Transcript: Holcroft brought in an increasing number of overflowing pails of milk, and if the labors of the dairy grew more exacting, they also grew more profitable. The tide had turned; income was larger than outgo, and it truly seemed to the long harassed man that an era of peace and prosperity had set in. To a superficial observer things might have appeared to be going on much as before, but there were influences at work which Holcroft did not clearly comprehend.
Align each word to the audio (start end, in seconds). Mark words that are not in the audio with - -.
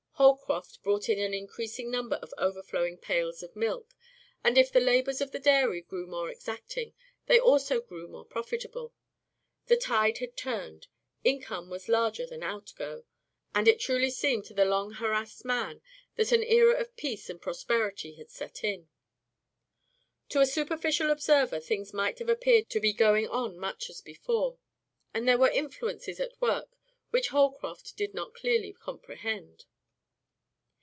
Holcroft 0.21 0.83
brought 0.83 1.09
in 1.09 1.17
an 1.17 1.33
increasing 1.33 1.89
number 1.89 2.17
of 2.17 2.31
overflowing 2.37 2.99
pails 2.99 3.41
of 3.41 3.55
milk, 3.55 3.95
and 4.43 4.55
if 4.55 4.71
the 4.71 4.79
labors 4.79 5.19
of 5.19 5.31
the 5.31 5.39
dairy 5.39 5.81
grew 5.81 6.05
more 6.05 6.29
exacting, 6.29 6.93
they 7.25 7.39
also 7.39 7.81
grew 7.81 8.07
more 8.07 8.23
profitable. 8.23 8.93
The 9.65 9.77
tide 9.77 10.19
had 10.19 10.37
turned; 10.37 10.85
income 11.23 11.71
was 11.71 11.89
larger 11.89 12.27
than 12.27 12.43
outgo, 12.43 13.03
and 13.55 13.67
it 13.67 13.79
truly 13.79 14.11
seemed 14.11 14.45
to 14.45 14.53
the 14.53 14.63
long 14.63 14.91
harassed 14.91 15.43
man 15.43 15.81
that 16.17 16.31
an 16.31 16.43
era 16.43 16.79
of 16.79 16.95
peace 16.95 17.27
and 17.27 17.41
prosperity 17.41 18.13
had 18.17 18.29
set 18.29 18.63
in. 18.63 18.89
To 20.29 20.39
a 20.39 20.45
superficial 20.45 21.09
observer 21.09 21.59
things 21.59 21.95
might 21.95 22.19
have 22.19 22.29
appeared 22.29 22.69
to 22.69 22.79
be 22.79 22.93
going 22.93 23.27
on 23.27 23.57
much 23.57 23.89
as 23.89 24.01
before, 24.01 24.59
but 25.13 25.25
there 25.25 25.39
were 25.39 25.49
influences 25.49 26.19
at 26.19 26.39
work 26.39 26.77
which 27.09 27.29
Holcroft 27.29 27.97
did 27.97 28.13
not 28.13 28.35
clearly 28.35 28.71
comprehend. 28.71 29.65